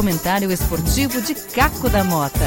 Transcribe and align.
comentário 0.00 0.50
esportivo 0.50 1.20
de 1.20 1.34
Caco 1.34 1.90
da 1.90 2.02
Mota. 2.02 2.38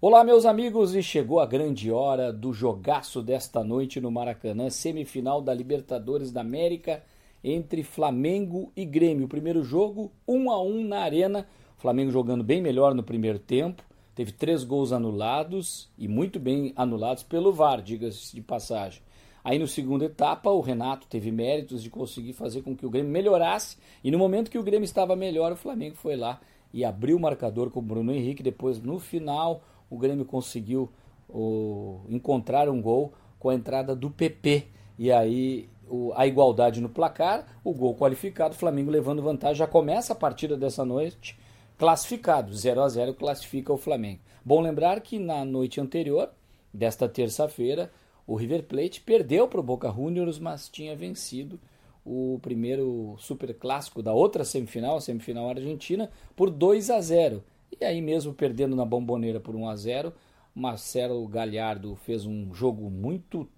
Olá, 0.00 0.24
meus 0.24 0.46
amigos, 0.46 0.94
e 0.94 1.02
chegou 1.02 1.38
a 1.38 1.44
grande 1.44 1.92
hora 1.92 2.32
do 2.32 2.50
jogaço 2.50 3.20
desta 3.20 3.62
noite 3.62 4.00
no 4.00 4.10
Maracanã, 4.10 4.70
semifinal 4.70 5.42
da 5.42 5.52
Libertadores 5.52 6.32
da 6.32 6.40
América 6.40 7.02
entre 7.44 7.82
Flamengo 7.82 8.72
e 8.74 8.86
Grêmio. 8.86 9.26
O 9.26 9.28
primeiro 9.28 9.62
jogo, 9.62 10.10
1 10.26 10.50
a 10.50 10.62
1 10.62 10.84
na 10.88 11.00
Arena. 11.00 11.46
O 11.76 11.82
Flamengo 11.82 12.10
jogando 12.10 12.42
bem 12.42 12.62
melhor 12.62 12.94
no 12.94 13.02
primeiro 13.02 13.38
tempo. 13.38 13.82
Teve 14.14 14.32
três 14.32 14.64
gols 14.64 14.92
anulados 14.92 15.90
e 15.98 16.08
muito 16.08 16.40
bem 16.40 16.72
anulados 16.74 17.22
pelo 17.22 17.52
VAR, 17.52 17.82
diga-se 17.82 18.34
de 18.34 18.40
passagem. 18.40 19.02
Aí 19.42 19.58
no 19.58 19.66
segunda 19.66 20.04
etapa, 20.04 20.50
o 20.50 20.60
Renato 20.60 21.06
teve 21.06 21.30
méritos 21.30 21.82
de 21.82 21.90
conseguir 21.90 22.32
fazer 22.32 22.62
com 22.62 22.76
que 22.76 22.84
o 22.84 22.90
Grêmio 22.90 23.10
melhorasse. 23.10 23.76
E 24.02 24.10
no 24.10 24.18
momento 24.18 24.50
que 24.50 24.58
o 24.58 24.62
Grêmio 24.62 24.84
estava 24.84 25.16
melhor, 25.16 25.52
o 25.52 25.56
Flamengo 25.56 25.96
foi 25.96 26.16
lá 26.16 26.40
e 26.72 26.84
abriu 26.84 27.16
o 27.16 27.20
marcador 27.20 27.70
com 27.70 27.80
o 27.80 27.82
Bruno 27.82 28.12
Henrique. 28.12 28.42
Depois, 28.42 28.80
no 28.80 28.98
final, 28.98 29.62
o 29.88 29.96
Grêmio 29.96 30.24
conseguiu 30.24 30.90
o, 31.28 32.00
encontrar 32.08 32.68
um 32.68 32.80
gol 32.80 33.12
com 33.38 33.50
a 33.50 33.54
entrada 33.54 33.94
do 33.94 34.10
PP. 34.10 34.66
E 34.98 35.12
aí 35.12 35.68
o, 35.88 36.12
a 36.14 36.26
igualdade 36.26 36.80
no 36.80 36.88
placar, 36.88 37.46
o 37.64 37.72
gol 37.72 37.94
qualificado, 37.94 38.54
o 38.54 38.58
Flamengo 38.58 38.90
levando 38.90 39.22
vantagem. 39.22 39.56
Já 39.56 39.66
começa 39.66 40.12
a 40.12 40.16
partida 40.16 40.56
dessa 40.56 40.84
noite 40.84 41.38
classificado. 41.76 42.52
0 42.52 42.82
a 42.82 42.88
0 42.88 43.14
classifica 43.14 43.72
o 43.72 43.78
Flamengo. 43.78 44.20
Bom 44.44 44.60
lembrar 44.60 45.00
que 45.00 45.18
na 45.18 45.44
noite 45.44 45.80
anterior, 45.80 46.30
desta 46.72 47.08
terça-feira, 47.08 47.90
o 48.28 48.36
River 48.36 48.62
Plate 48.64 49.00
perdeu 49.00 49.48
para 49.48 49.58
o 49.58 49.62
Boca 49.62 49.90
Juniors, 49.90 50.38
mas 50.38 50.68
tinha 50.68 50.94
vencido 50.94 51.58
o 52.04 52.38
primeiro 52.42 53.16
super 53.18 53.54
clássico 53.54 54.02
da 54.02 54.12
outra 54.12 54.44
semifinal, 54.44 54.98
a 54.98 55.00
semifinal 55.00 55.48
argentina, 55.48 56.10
por 56.36 56.50
2 56.50 56.90
a 56.90 57.00
0. 57.00 57.42
E 57.80 57.82
aí 57.82 58.02
mesmo 58.02 58.34
perdendo 58.34 58.76
na 58.76 58.84
bomboneira 58.84 59.40
por 59.40 59.56
1 59.56 59.66
a 59.66 59.76
0, 59.76 60.12
Marcelo 60.54 61.26
Galhardo 61.26 61.96
fez 61.96 62.26
um 62.26 62.52
jogo 62.52 62.90
muito 62.90 63.48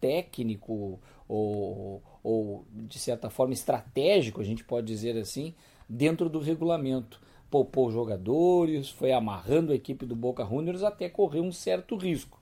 técnico 0.00 0.98
ou, 1.28 2.02
ou 2.24 2.66
de 2.72 2.98
certa 2.98 3.30
forma 3.30 3.52
estratégico, 3.52 4.40
a 4.40 4.44
gente 4.44 4.64
pode 4.64 4.88
dizer 4.88 5.16
assim, 5.16 5.54
dentro 5.88 6.28
do 6.28 6.40
regulamento. 6.40 7.20
Poupou 7.48 7.92
jogadores, 7.92 8.88
foi 8.88 9.12
amarrando 9.12 9.70
a 9.70 9.76
equipe 9.76 10.04
do 10.04 10.16
Boca 10.16 10.44
Juniors 10.44 10.82
até 10.82 11.08
correr 11.08 11.40
um 11.40 11.52
certo 11.52 11.94
risco, 11.96 12.41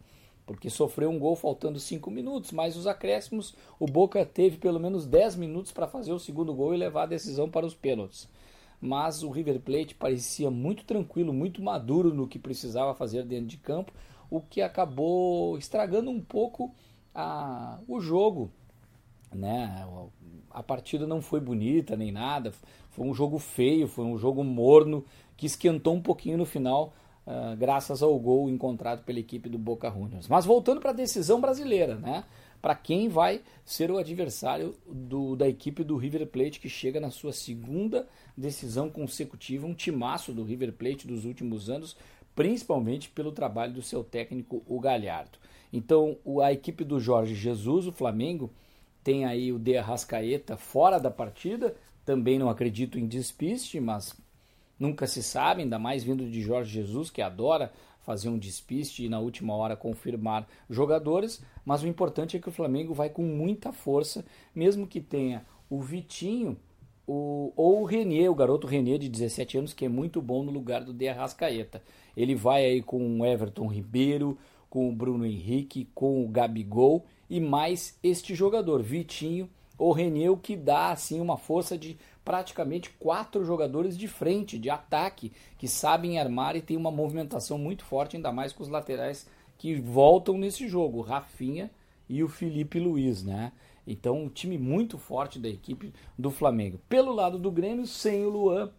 porque 0.52 0.70
sofreu 0.70 1.10
um 1.10 1.18
gol 1.18 1.36
faltando 1.36 1.78
5 1.78 2.10
minutos, 2.10 2.52
mas 2.52 2.76
os 2.76 2.86
acréscimos, 2.86 3.54
o 3.78 3.86
Boca 3.86 4.24
teve 4.24 4.56
pelo 4.56 4.80
menos 4.80 5.06
10 5.06 5.36
minutos 5.36 5.72
para 5.72 5.86
fazer 5.86 6.12
o 6.12 6.18
segundo 6.18 6.54
gol 6.54 6.74
e 6.74 6.78
levar 6.78 7.04
a 7.04 7.06
decisão 7.06 7.48
para 7.48 7.66
os 7.66 7.74
pênaltis. 7.74 8.28
Mas 8.80 9.22
o 9.22 9.30
River 9.30 9.60
Plate 9.60 9.94
parecia 9.94 10.50
muito 10.50 10.84
tranquilo, 10.84 11.32
muito 11.32 11.62
maduro 11.62 12.14
no 12.14 12.26
que 12.26 12.38
precisava 12.38 12.94
fazer 12.94 13.24
dentro 13.24 13.46
de 13.46 13.58
campo, 13.58 13.92
o 14.30 14.40
que 14.40 14.62
acabou 14.62 15.58
estragando 15.58 16.10
um 16.10 16.20
pouco 16.20 16.74
a, 17.14 17.78
o 17.86 18.00
jogo 18.00 18.50
né? 19.34 19.86
A 20.50 20.62
partida 20.62 21.06
não 21.06 21.22
foi 21.22 21.40
bonita 21.40 21.96
nem 21.96 22.10
nada, 22.10 22.52
foi 22.90 23.06
um 23.06 23.14
jogo 23.14 23.38
feio, 23.38 23.86
foi 23.86 24.04
um 24.04 24.18
jogo 24.18 24.42
morno 24.42 25.04
que 25.36 25.46
esquentou 25.46 25.94
um 25.94 26.02
pouquinho 26.02 26.36
no 26.36 26.44
final, 26.44 26.92
uh, 27.30 27.56
graças 27.56 28.02
ao 28.02 28.18
gol 28.18 28.50
encontrado 28.50 29.04
pela 29.04 29.20
equipe 29.20 29.48
do 29.48 29.58
Boca 29.58 29.90
Juniors. 29.90 30.26
Mas 30.26 30.44
voltando 30.44 30.80
para 30.80 30.90
a 30.90 30.94
decisão 30.94 31.40
brasileira, 31.40 31.94
né? 31.94 32.24
Para 32.60 32.74
quem 32.74 33.08
vai 33.08 33.40
ser 33.64 33.90
o 33.90 33.96
adversário 33.96 34.74
do, 34.86 35.34
da 35.34 35.48
equipe 35.48 35.82
do 35.82 35.96
River 35.96 36.26
Plate 36.26 36.60
que 36.60 36.68
chega 36.68 37.00
na 37.00 37.10
sua 37.10 37.32
segunda 37.32 38.06
decisão 38.36 38.90
consecutiva, 38.90 39.66
um 39.66 39.72
timaço 39.72 40.32
do 40.32 40.44
River 40.44 40.72
Plate 40.72 41.06
dos 41.06 41.24
últimos 41.24 41.70
anos, 41.70 41.96
principalmente 42.34 43.08
pelo 43.08 43.32
trabalho 43.32 43.72
do 43.72 43.80
seu 43.80 44.04
técnico, 44.04 44.62
o 44.66 44.78
Galhardo. 44.78 45.38
Então, 45.72 46.18
a 46.42 46.52
equipe 46.52 46.84
do 46.84 47.00
Jorge 47.00 47.34
Jesus, 47.34 47.86
o 47.86 47.92
Flamengo, 47.92 48.50
tem 49.02 49.24
aí 49.24 49.52
o 49.52 49.58
De 49.58 49.78
Arrascaeta 49.78 50.56
fora 50.56 50.98
da 50.98 51.10
partida. 51.10 51.74
Também 52.04 52.38
não 52.38 52.50
acredito 52.50 52.98
em 52.98 53.06
despiste, 53.06 53.80
mas 53.80 54.14
nunca 54.80 55.06
se 55.06 55.22
sabe, 55.22 55.62
ainda 55.62 55.78
mais 55.78 56.02
vindo 56.02 56.28
de 56.28 56.40
Jorge 56.40 56.72
Jesus, 56.72 57.10
que 57.10 57.20
adora 57.22 57.70
fazer 58.00 58.30
um 58.30 58.38
despiste 58.38 59.04
e 59.04 59.08
na 59.08 59.20
última 59.20 59.54
hora 59.54 59.76
confirmar 59.76 60.48
jogadores. 60.68 61.40
Mas 61.64 61.82
o 61.82 61.86
importante 61.86 62.36
é 62.36 62.40
que 62.40 62.48
o 62.48 62.52
Flamengo 62.52 62.94
vai 62.94 63.10
com 63.10 63.22
muita 63.22 63.72
força, 63.72 64.24
mesmo 64.54 64.86
que 64.86 65.00
tenha 65.00 65.44
o 65.68 65.80
Vitinho 65.80 66.56
o, 67.06 67.52
ou 67.56 67.82
o 67.82 67.84
Renier, 67.84 68.30
o 68.30 68.34
garoto 68.34 68.66
Renier 68.66 68.98
de 68.98 69.08
17 69.08 69.58
anos, 69.58 69.72
que 69.72 69.84
é 69.84 69.88
muito 69.88 70.22
bom 70.22 70.44
no 70.44 70.52
lugar 70.52 70.84
do 70.84 70.92
De 70.92 71.08
Arrascaeta. 71.08 71.82
Ele 72.16 72.34
vai 72.34 72.64
aí 72.64 72.82
com 72.82 73.20
o 73.20 73.26
Everton 73.26 73.66
Ribeiro, 73.66 74.38
com 74.68 74.88
o 74.88 74.92
Bruno 74.92 75.26
Henrique, 75.26 75.88
com 75.92 76.24
o 76.24 76.28
Gabigol 76.28 77.04
e 77.28 77.40
mais 77.40 77.98
este 78.02 78.34
jogador, 78.34 78.82
Vitinho 78.82 79.50
ou 79.76 79.92
Reneu, 79.92 80.36
que 80.36 80.54
dá 80.54 80.92
assim 80.92 81.20
uma 81.20 81.36
força 81.36 81.76
de 81.76 81.96
praticamente 82.24 82.90
quatro 82.90 83.44
jogadores 83.44 83.96
de 83.96 84.06
frente, 84.06 84.58
de 84.58 84.70
ataque, 84.70 85.32
que 85.58 85.66
sabem 85.66 86.18
armar 86.18 86.56
e 86.56 86.62
tem 86.62 86.76
uma 86.76 86.90
movimentação 86.90 87.58
muito 87.58 87.84
forte, 87.84 88.16
ainda 88.16 88.32
mais 88.32 88.52
com 88.52 88.62
os 88.62 88.68
laterais 88.68 89.26
que 89.58 89.74
voltam 89.74 90.38
nesse 90.38 90.68
jogo, 90.68 90.98
o 90.98 91.02
Rafinha 91.02 91.70
e 92.08 92.22
o 92.22 92.28
Felipe 92.28 92.78
Luiz, 92.78 93.22
né? 93.22 93.52
Então, 93.86 94.22
um 94.22 94.28
time 94.28 94.56
muito 94.56 94.98
forte 94.98 95.38
da 95.38 95.48
equipe 95.48 95.92
do 96.18 96.30
Flamengo. 96.30 96.80
Pelo 96.88 97.12
lado 97.12 97.38
do 97.38 97.50
Grêmio, 97.50 97.86
sem 97.86 98.24
o 98.24 98.30
Luan, 98.30 98.70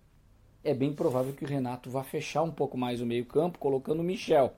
é 0.63 0.73
bem 0.73 0.93
provável 0.93 1.33
que 1.33 1.43
o 1.43 1.47
Renato 1.47 1.89
vá 1.89 2.03
fechar 2.03 2.43
um 2.43 2.51
pouco 2.51 2.77
mais 2.77 3.01
o 3.01 3.05
meio-campo, 3.05 3.59
colocando 3.59 3.99
o 3.99 4.03
Michel 4.03 4.53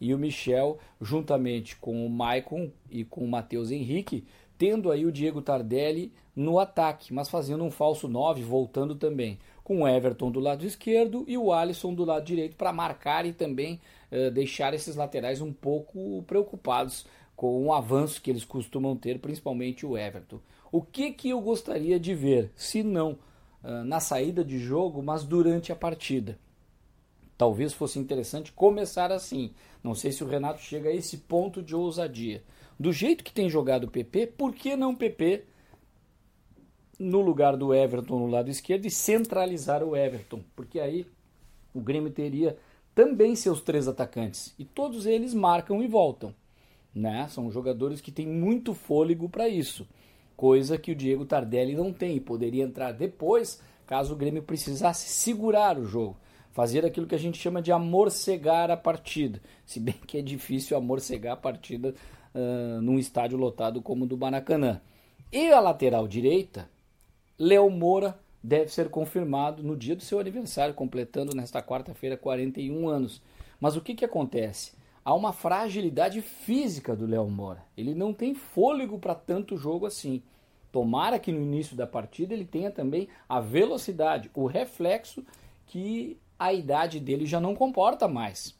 e 0.00 0.12
o 0.14 0.18
Michel, 0.18 0.78
juntamente 1.00 1.76
com 1.76 2.04
o 2.04 2.10
Maicon 2.10 2.70
e 2.90 3.04
com 3.04 3.24
o 3.24 3.28
Matheus 3.28 3.70
Henrique, 3.70 4.26
tendo 4.58 4.90
aí 4.90 5.04
o 5.04 5.12
Diego 5.12 5.42
Tardelli 5.42 6.12
no 6.34 6.58
ataque, 6.58 7.12
mas 7.12 7.28
fazendo 7.28 7.64
um 7.64 7.70
falso 7.70 8.08
9, 8.08 8.42
voltando 8.42 8.94
também, 8.94 9.38
com 9.62 9.82
o 9.82 9.88
Everton 9.88 10.30
do 10.30 10.40
lado 10.40 10.66
esquerdo 10.66 11.24
e 11.26 11.38
o 11.38 11.52
Alisson 11.52 11.94
do 11.94 12.04
lado 12.04 12.24
direito 12.24 12.56
para 12.56 12.72
marcar 12.72 13.24
e 13.24 13.32
também 13.32 13.80
uh, 14.10 14.30
deixar 14.30 14.74
esses 14.74 14.96
laterais 14.96 15.40
um 15.40 15.52
pouco 15.52 16.22
preocupados 16.26 17.06
com 17.34 17.66
o 17.66 17.72
avanço 17.72 18.20
que 18.20 18.30
eles 18.30 18.44
costumam 18.44 18.96
ter, 18.96 19.18
principalmente 19.18 19.86
o 19.86 19.96
Everton. 19.96 20.38
O 20.70 20.82
que, 20.82 21.12
que 21.12 21.30
eu 21.30 21.40
gostaria 21.40 21.98
de 21.98 22.14
ver, 22.14 22.52
se 22.54 22.82
não 22.82 23.12
uh, 23.62 23.84
na 23.84 24.00
saída 24.00 24.44
de 24.44 24.58
jogo, 24.58 25.02
mas 25.02 25.24
durante 25.24 25.72
a 25.72 25.76
partida? 25.76 26.38
Talvez 27.44 27.74
fosse 27.74 27.98
interessante 27.98 28.50
começar 28.52 29.12
assim. 29.12 29.52
Não 29.82 29.94
sei 29.94 30.10
se 30.10 30.24
o 30.24 30.26
Renato 30.26 30.62
chega 30.62 30.88
a 30.88 30.94
esse 30.94 31.18
ponto 31.18 31.62
de 31.62 31.76
ousadia. 31.76 32.42
Do 32.80 32.90
jeito 32.90 33.22
que 33.22 33.34
tem 33.34 33.50
jogado 33.50 33.84
o 33.84 33.90
PP, 33.90 34.28
por 34.28 34.54
que 34.54 34.74
não 34.74 34.94
PP 34.94 35.44
no 36.98 37.20
lugar 37.20 37.54
do 37.54 37.74
Everton 37.74 38.18
no 38.18 38.28
lado 38.28 38.48
esquerdo 38.48 38.86
e 38.86 38.90
centralizar 38.90 39.82
o 39.82 39.94
Everton? 39.94 40.40
Porque 40.56 40.80
aí 40.80 41.06
o 41.74 41.82
Grêmio 41.82 42.10
teria 42.10 42.56
também 42.94 43.36
seus 43.36 43.60
três 43.60 43.86
atacantes 43.86 44.54
e 44.58 44.64
todos 44.64 45.04
eles 45.04 45.34
marcam 45.34 45.82
e 45.82 45.86
voltam. 45.86 46.34
Né? 46.94 47.28
São 47.28 47.50
jogadores 47.50 48.00
que 48.00 48.10
têm 48.10 48.26
muito 48.26 48.72
fôlego 48.72 49.28
para 49.28 49.50
isso, 49.50 49.86
coisa 50.34 50.78
que 50.78 50.92
o 50.92 50.96
Diego 50.96 51.26
Tardelli 51.26 51.74
não 51.74 51.92
tem 51.92 52.16
e 52.16 52.20
poderia 52.20 52.64
entrar 52.64 52.92
depois 52.92 53.60
caso 53.86 54.14
o 54.14 54.16
Grêmio 54.16 54.42
precisasse 54.42 55.10
segurar 55.10 55.78
o 55.78 55.84
jogo 55.84 56.16
fazer 56.54 56.86
aquilo 56.86 57.08
que 57.08 57.16
a 57.16 57.18
gente 57.18 57.36
chama 57.36 57.60
de 57.60 57.72
amorcegar 57.72 58.70
a 58.70 58.76
partida. 58.76 59.42
Se 59.66 59.80
bem 59.80 59.96
que 60.06 60.18
é 60.18 60.22
difícil 60.22 60.76
amorcegar 60.76 61.32
a 61.32 61.36
partida 61.36 61.92
uh, 62.32 62.80
num 62.80 62.96
estádio 62.96 63.36
lotado 63.36 63.82
como 63.82 64.04
o 64.04 64.06
do 64.06 64.16
Maracanã. 64.16 64.80
E 65.32 65.50
a 65.50 65.58
lateral 65.58 66.06
direita, 66.06 66.70
Léo 67.36 67.68
Moura 67.68 68.16
deve 68.40 68.70
ser 68.70 68.88
confirmado 68.88 69.64
no 69.64 69.76
dia 69.76 69.96
do 69.96 70.04
seu 70.04 70.20
aniversário, 70.20 70.74
completando 70.74 71.34
nesta 71.34 71.60
quarta-feira 71.60 72.16
41 72.16 72.88
anos. 72.88 73.20
Mas 73.58 73.74
o 73.74 73.80
que, 73.80 73.92
que 73.92 74.04
acontece? 74.04 74.74
Há 75.04 75.12
uma 75.12 75.32
fragilidade 75.32 76.22
física 76.22 76.94
do 76.94 77.04
Léo 77.04 77.28
Moura. 77.28 77.64
Ele 77.76 77.96
não 77.96 78.12
tem 78.14 78.32
fôlego 78.32 78.96
para 79.00 79.16
tanto 79.16 79.56
jogo 79.56 79.86
assim. 79.86 80.22
Tomara 80.70 81.18
que 81.18 81.32
no 81.32 81.42
início 81.42 81.76
da 81.76 81.86
partida 81.86 82.32
ele 82.32 82.44
tenha 82.44 82.70
também 82.70 83.08
a 83.28 83.40
velocidade, 83.40 84.30
o 84.34 84.46
reflexo 84.46 85.24
que 85.66 86.16
a 86.38 86.52
idade 86.52 87.00
dele 87.00 87.26
já 87.26 87.40
não 87.40 87.54
comporta 87.54 88.08
mais. 88.08 88.54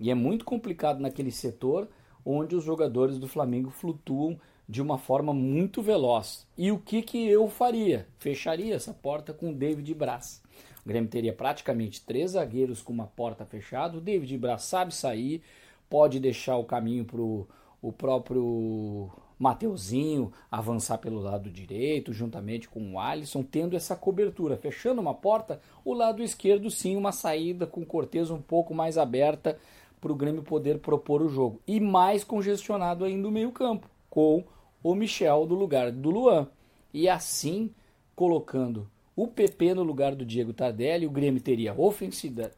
E 0.00 0.10
é 0.10 0.14
muito 0.14 0.44
complicado 0.44 1.00
naquele 1.00 1.30
setor 1.30 1.88
onde 2.24 2.56
os 2.56 2.64
jogadores 2.64 3.18
do 3.18 3.28
Flamengo 3.28 3.70
flutuam 3.70 4.38
de 4.68 4.80
uma 4.80 4.96
forma 4.96 5.32
muito 5.32 5.82
veloz. 5.82 6.46
E 6.56 6.72
o 6.72 6.78
que, 6.78 7.02
que 7.02 7.28
eu 7.28 7.48
faria? 7.48 8.06
Fecharia 8.18 8.74
essa 8.74 8.94
porta 8.94 9.32
com 9.32 9.50
o 9.50 9.54
David 9.54 9.92
Braz. 9.94 10.42
O 10.84 10.88
Grêmio 10.88 11.10
teria 11.10 11.32
praticamente 11.32 12.02
três 12.02 12.32
zagueiros 12.32 12.82
com 12.82 12.92
uma 12.92 13.06
porta 13.06 13.44
fechada. 13.44 13.98
O 13.98 14.00
David 14.00 14.36
Braz 14.38 14.62
sabe 14.62 14.94
sair, 14.94 15.42
pode 15.88 16.18
deixar 16.18 16.56
o 16.56 16.64
caminho 16.64 17.04
para 17.04 17.20
o 17.20 17.92
próprio 17.92 19.10
Mateuzinho 19.38 20.32
avançar 20.50 20.98
pelo 20.98 21.20
lado 21.20 21.50
direito, 21.50 22.12
juntamente 22.12 22.68
com 22.68 22.94
o 22.94 22.98
Alisson, 22.98 23.42
tendo 23.42 23.76
essa 23.76 23.96
cobertura, 23.96 24.56
fechando 24.56 25.00
uma 25.00 25.14
porta, 25.14 25.60
o 25.84 25.92
lado 25.92 26.22
esquerdo 26.22 26.70
sim, 26.70 26.96
uma 26.96 27.12
saída 27.12 27.66
com 27.66 27.84
Cortez 27.84 28.30
um 28.30 28.40
pouco 28.40 28.74
mais 28.74 28.96
aberta 28.96 29.58
para 30.00 30.12
o 30.12 30.16
Grêmio 30.16 30.42
poder 30.42 30.78
propor 30.78 31.22
o 31.22 31.28
jogo. 31.28 31.60
E 31.66 31.80
mais 31.80 32.22
congestionado 32.22 33.04
ainda 33.04 33.26
o 33.26 33.32
meio-campo, 33.32 33.88
com 34.10 34.44
o 34.82 34.94
Michel 34.94 35.46
do 35.46 35.54
lugar 35.54 35.90
do 35.90 36.10
Luan. 36.10 36.46
E 36.92 37.08
assim, 37.08 37.70
colocando 38.14 38.88
o 39.16 39.28
PP 39.28 39.74
no 39.74 39.82
lugar 39.82 40.14
do 40.14 40.24
Diego 40.24 40.52
Tardelli, 40.52 41.06
o 41.06 41.10
Grêmio 41.10 41.40
teria 41.40 41.74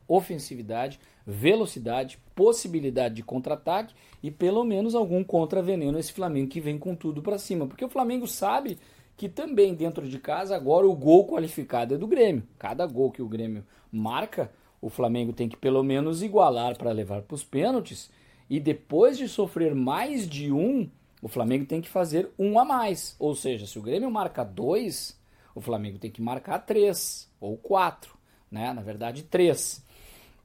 ofensividade, 0.09 0.99
velocidade, 1.27 2.19
possibilidade 2.35 3.17
de 3.17 3.23
contra-ataque 3.23 3.95
e 4.23 4.31
pelo 4.31 4.65
menos 4.65 4.95
algum 4.95 5.23
contra-veneno 5.23 5.99
esse 5.99 6.13
Flamengo 6.13 6.49
que 6.49 6.61
vem 6.61 6.79
com 6.79 6.95
tudo 6.95 7.21
para 7.21 7.39
cima. 7.39 7.67
Porque 7.67 7.85
o 7.85 7.91
Flamengo 7.91 8.27
sabe 8.27 8.79
que 9.17 9.29
também 9.29 9.75
dentro 9.75 10.09
de 10.09 10.19
casa 10.19 10.57
agora 10.57 10.87
o 10.87 10.95
gol 10.95 11.27
qualificado 11.27 11.95
é 11.95 11.99
do 11.99 12.07
Grêmio. 12.07 12.43
Cada 12.59 12.87
gol 12.87 13.11
que 13.11 13.23
o 13.23 13.29
Grêmio 13.29 13.65
marca, 13.91 14.51
o 14.81 14.89
Flamengo 14.89 15.33
tem 15.33 15.49
que 15.49 15.57
pelo 15.57 15.83
menos 15.83 16.23
igualar 16.23 16.77
para 16.77 16.93
levar 16.93 17.23
para 17.23 17.35
os 17.35 17.45
pênaltis. 17.45 18.11
E 18.49 18.61
depois 18.61 19.19
de 19.19 19.29
sofrer 19.29 19.75
mais 19.75 20.29
de 20.29 20.53
um, 20.53 20.89
o 21.21 21.29
Flamengo 21.29 21.67
tem 21.67 21.81
que 21.81 21.89
fazer 21.89 22.31
um 22.39 22.59
a 22.59 22.65
mais. 22.65 23.17
Ou 23.19 23.35
seja, 23.35 23.67
se 23.67 23.79
o 23.79 23.83
Grêmio 23.83 24.11
marca 24.11 24.45
dois, 24.45 25.19
o 25.57 25.61
Flamengo 25.63 25.99
tem 25.99 26.11
que 26.11 26.21
marcar 26.21 26.59
três 26.59 27.33
ou 27.41 27.57
quatro, 27.57 28.15
né? 28.51 28.75
Na 28.75 28.83
verdade, 28.83 29.23
três. 29.23 29.83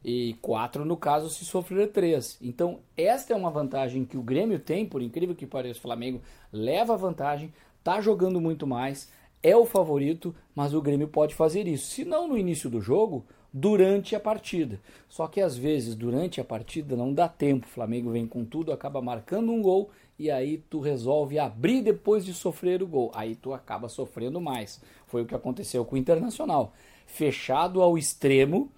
E 0.03 0.35
quatro 0.41 0.85
no 0.85 0.95
caso 0.95 1.29
se 1.29 1.43
sofrer 1.43 1.91
três. 1.91 2.37
Então, 2.41 2.79
esta 2.95 3.33
é 3.33 3.35
uma 3.35 3.51
vantagem 3.51 4.05
que 4.05 4.17
o 4.17 4.23
Grêmio 4.23 4.57
tem, 4.57 4.85
por 4.85 5.01
incrível 5.01 5.35
que 5.35 5.45
pareça, 5.45 5.79
o 5.79 5.81
Flamengo 5.81 6.21
leva 6.51 6.93
a 6.93 6.97
vantagem, 6.97 7.53
tá 7.83 7.99
jogando 7.99 8.39
muito 8.39 8.65
mais, 8.65 9.11
é 9.43 9.55
o 9.55 9.65
favorito, 9.65 10.33
mas 10.55 10.73
o 10.73 10.81
Grêmio 10.81 11.09
pode 11.09 11.35
fazer 11.35 11.67
isso. 11.67 11.87
Se 11.87 12.05
não 12.05 12.29
no 12.29 12.37
início 12.37 12.69
do 12.69 12.79
jogo, 12.79 13.25
durante 13.53 14.15
a 14.15 14.19
partida. 14.19 14.79
Só 15.09 15.27
que 15.27 15.41
às 15.41 15.57
vezes 15.57 15.93
durante 15.93 16.39
a 16.39 16.45
partida 16.45 16.95
não 16.95 17.13
dá 17.13 17.27
tempo. 17.27 17.67
O 17.67 17.69
Flamengo 17.69 18.11
vem 18.11 18.25
com 18.25 18.45
tudo, 18.45 18.71
acaba 18.71 19.01
marcando 19.01 19.51
um 19.51 19.61
gol 19.61 19.89
e 20.21 20.29
aí 20.29 20.59
tu 20.69 20.79
resolve 20.79 21.39
abrir 21.39 21.81
depois 21.81 22.23
de 22.23 22.31
sofrer 22.31 22.83
o 22.83 22.87
gol. 22.87 23.11
Aí 23.15 23.35
tu 23.35 23.53
acaba 23.53 23.89
sofrendo 23.89 24.39
mais. 24.39 24.79
Foi 25.07 25.23
o 25.23 25.25
que 25.25 25.33
aconteceu 25.33 25.83
com 25.83 25.95
o 25.95 25.97
Internacional. 25.97 26.73
Fechado 27.07 27.81
ao 27.81 27.97
extremo, 27.97 28.71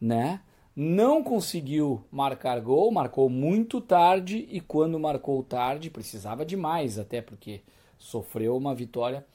né? 0.00 0.40
Não 0.74 1.22
conseguiu 1.22 2.02
marcar 2.10 2.58
gol, 2.60 2.90
marcou 2.90 3.28
muito 3.28 3.82
tarde 3.82 4.48
e 4.50 4.58
quando 4.58 4.98
marcou 4.98 5.42
tarde 5.42 5.90
precisava 5.90 6.42
de 6.42 6.56
mais, 6.56 6.98
até 6.98 7.20
porque 7.20 7.60
sofreu 7.98 8.56
uma 8.56 8.74
vitória 8.74 9.26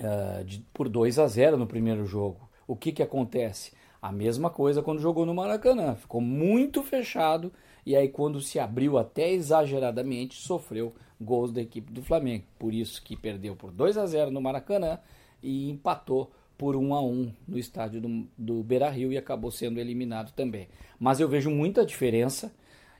uh, 0.00 0.42
de, 0.42 0.60
por 0.72 0.88
2 0.88 1.18
a 1.18 1.26
0 1.26 1.58
no 1.58 1.66
primeiro 1.66 2.06
jogo. 2.06 2.48
O 2.66 2.74
que, 2.74 2.92
que 2.92 3.02
acontece? 3.02 3.72
A 4.04 4.12
mesma 4.12 4.50
coisa 4.50 4.82
quando 4.82 5.00
jogou 5.00 5.24
no 5.24 5.32
Maracanã. 5.32 5.94
Ficou 5.94 6.20
muito 6.20 6.82
fechado 6.82 7.50
e 7.86 7.96
aí 7.96 8.06
quando 8.06 8.38
se 8.38 8.58
abriu 8.58 8.98
até 8.98 9.32
exageradamente, 9.32 10.42
sofreu 10.42 10.94
gols 11.18 11.50
da 11.50 11.62
equipe 11.62 11.90
do 11.90 12.02
Flamengo. 12.02 12.44
Por 12.58 12.74
isso 12.74 13.02
que 13.02 13.16
perdeu 13.16 13.56
por 13.56 13.72
2 13.72 13.96
a 13.96 14.04
0 14.04 14.30
no 14.30 14.42
Maracanã 14.42 14.98
e 15.42 15.70
empatou 15.70 16.30
por 16.58 16.76
1 16.76 16.94
a 16.94 17.00
1 17.00 17.32
no 17.48 17.58
estádio 17.58 18.02
do, 18.02 18.28
do 18.36 18.62
Beira-Rio 18.62 19.10
e 19.10 19.16
acabou 19.16 19.50
sendo 19.50 19.80
eliminado 19.80 20.32
também. 20.32 20.68
Mas 21.00 21.18
eu 21.18 21.26
vejo 21.26 21.50
muita 21.50 21.86
diferença 21.86 22.54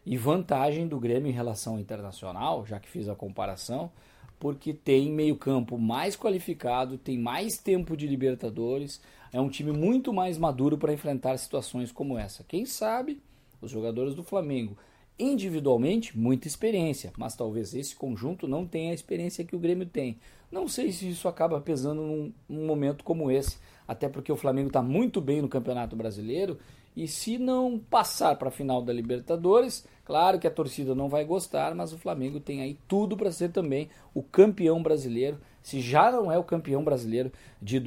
e 0.06 0.17
vantagem 0.17 0.89
do 0.89 0.99
Grêmio 0.99 1.29
em 1.29 1.35
relação 1.35 1.75
ao 1.75 1.81
Internacional, 1.81 2.65
já 2.65 2.81
que 2.81 2.89
fiz 2.89 3.11
a 3.11 3.15
comparação, 3.15 3.93
porque 4.41 4.73
tem 4.73 5.12
meio-campo 5.12 5.77
mais 5.77 6.17
qualificado, 6.17 6.97
tem 6.97 7.19
mais 7.19 7.59
tempo 7.59 7.95
de 7.95 8.06
Libertadores, 8.06 9.03
é 9.35 9.41
um 9.41 9.49
time 9.49 9.73
muito 9.73 10.13
mais 10.13 10.39
maduro 10.39 10.79
para 10.79 10.93
enfrentar 10.93 11.37
situações 11.39 11.91
como 11.91 12.17
essa. 12.17 12.45
Quem 12.45 12.65
sabe 12.65 13.21
os 13.61 13.69
jogadores 13.69 14.15
do 14.15 14.23
Flamengo, 14.23 14.79
individualmente, 15.19 16.17
muita 16.17 16.47
experiência, 16.47 17.13
mas 17.19 17.35
talvez 17.35 17.75
esse 17.75 17.97
conjunto 17.97 18.47
não 18.47 18.65
tenha 18.65 18.93
a 18.93 18.95
experiência 18.95 19.45
que 19.45 19.57
o 19.57 19.59
Grêmio 19.59 19.87
tem. 19.87 20.21
Não 20.53 20.69
sei 20.69 20.93
se 20.93 21.09
isso 21.09 21.27
acaba 21.27 21.61
pesando 21.61 22.01
num, 22.01 22.33
num 22.49 22.65
momento 22.65 23.03
como 23.03 23.29
esse, 23.29 23.59
até 23.89 24.09
porque 24.09 24.31
o 24.31 24.37
Flamengo 24.37 24.69
está 24.69 24.81
muito 24.81 25.21
bem 25.21 25.43
no 25.43 25.49
Campeonato 25.49 25.97
Brasileiro 25.97 26.57
e 26.97 27.09
se 27.09 27.37
não 27.37 27.77
passar 27.77 28.37
para 28.37 28.51
a 28.51 28.53
final 28.53 28.81
da 28.81 28.93
Libertadores, 28.93 29.85
claro 30.05 30.39
que 30.39 30.47
a 30.47 30.51
torcida 30.51 30.95
não 30.95 31.09
vai 31.09 31.25
gostar, 31.25 31.75
mas 31.75 31.93
o 31.93 31.99
Flamengo 31.99 32.39
tem 32.39 32.63
aí 32.63 32.79
tudo 32.87 33.17
para 33.17 33.33
ser 33.33 33.51
também 33.51 33.89
o 34.15 34.23
campeão 34.23 34.81
brasileiro, 34.81 35.41
se 35.61 35.81
já 35.81 36.13
não 36.13 36.31
é 36.31 36.39
o 36.39 36.45
campeão 36.45 36.85
brasileiro 36.85 37.33
de 37.61 37.81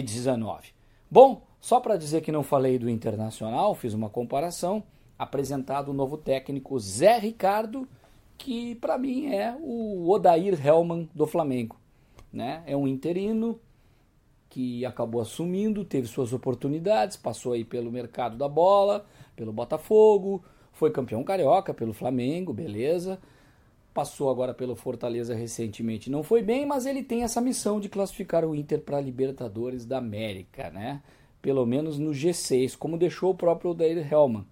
2019. 0.00 0.68
Bom, 1.10 1.42
só 1.60 1.78
para 1.78 1.96
dizer 1.96 2.22
que 2.22 2.32
não 2.32 2.42
falei 2.42 2.78
do 2.78 2.88
Internacional, 2.88 3.74
fiz 3.74 3.92
uma 3.92 4.08
comparação, 4.08 4.82
apresentado 5.18 5.90
o 5.90 5.94
novo 5.94 6.16
técnico 6.16 6.78
Zé 6.78 7.18
Ricardo, 7.18 7.86
que 8.38 8.74
para 8.76 8.96
mim 8.96 9.26
é 9.26 9.56
o 9.60 10.10
Odair 10.10 10.66
Helman 10.66 11.08
do 11.14 11.26
Flamengo. 11.26 11.76
Né? 12.32 12.62
É 12.66 12.76
um 12.76 12.88
interino, 12.88 13.60
que 14.52 14.84
acabou 14.84 15.22
assumindo, 15.22 15.82
teve 15.82 16.06
suas 16.06 16.30
oportunidades, 16.34 17.16
passou 17.16 17.54
aí 17.54 17.64
pelo 17.64 17.90
mercado 17.90 18.36
da 18.36 18.46
bola, 18.46 19.06
pelo 19.34 19.50
Botafogo, 19.50 20.44
foi 20.72 20.90
campeão 20.90 21.24
carioca 21.24 21.72
pelo 21.72 21.94
Flamengo, 21.94 22.52
beleza. 22.52 23.18
Passou 23.94 24.30
agora 24.30 24.54
pelo 24.54 24.74
Fortaleza 24.74 25.34
recentemente, 25.34 26.10
não 26.10 26.22
foi 26.22 26.42
bem, 26.42 26.64
mas 26.64 26.86
ele 26.86 27.02
tem 27.02 27.24
essa 27.24 27.42
missão 27.42 27.78
de 27.78 27.90
classificar 27.90 28.42
o 28.44 28.54
Inter 28.54 28.80
para 28.80 28.96
a 28.96 29.00
Libertadores 29.00 29.84
da 29.84 29.98
América, 29.98 30.70
né? 30.70 31.02
Pelo 31.42 31.66
menos 31.66 31.98
no 31.98 32.10
G6, 32.10 32.74
como 32.76 32.96
deixou 32.96 33.32
o 33.32 33.34
próprio 33.34 33.72
Odair 33.72 34.10
Hellman. 34.10 34.46